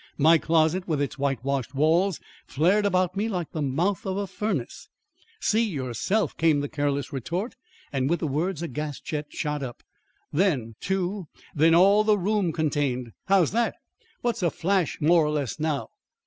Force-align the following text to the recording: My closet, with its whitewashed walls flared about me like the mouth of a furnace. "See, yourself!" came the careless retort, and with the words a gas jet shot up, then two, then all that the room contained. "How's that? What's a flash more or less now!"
My 0.17 0.39
closet, 0.39 0.87
with 0.87 0.99
its 0.99 1.19
whitewashed 1.19 1.75
walls 1.75 2.19
flared 2.47 2.87
about 2.87 3.15
me 3.15 3.29
like 3.29 3.51
the 3.51 3.61
mouth 3.61 4.03
of 4.07 4.17
a 4.17 4.25
furnace. 4.25 4.89
"See, 5.39 5.61
yourself!" 5.61 6.35
came 6.37 6.59
the 6.61 6.67
careless 6.67 7.13
retort, 7.13 7.55
and 7.93 8.09
with 8.09 8.19
the 8.19 8.27
words 8.27 8.63
a 8.63 8.67
gas 8.67 8.99
jet 8.99 9.27
shot 9.29 9.61
up, 9.61 9.83
then 10.33 10.73
two, 10.79 11.27
then 11.53 11.75
all 11.75 12.03
that 12.03 12.13
the 12.13 12.17
room 12.17 12.51
contained. 12.51 13.11
"How's 13.27 13.51
that? 13.51 13.75
What's 14.21 14.41
a 14.41 14.49
flash 14.49 14.99
more 14.99 15.23
or 15.23 15.29
less 15.29 15.59
now!" 15.59 15.89